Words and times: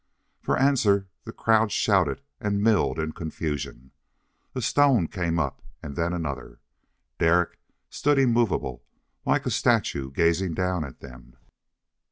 For 0.41 0.57
answer 0.57 1.09
the 1.25 1.31
crowd 1.31 1.71
shouted 1.71 2.23
and 2.39 2.63
milled 2.63 2.97
in 2.97 3.11
confusion. 3.11 3.91
A 4.55 4.61
stone 4.63 5.07
came 5.07 5.37
up 5.37 5.61
and 5.83 5.95
then 5.95 6.11
another. 6.11 6.59
Derek 7.19 7.59
stood 7.91 8.17
immovable, 8.17 8.83
like 9.27 9.45
a 9.45 9.51
statue 9.51 10.09
gazing 10.09 10.55
down 10.55 10.83
at 10.83 11.01
them. 11.01 11.37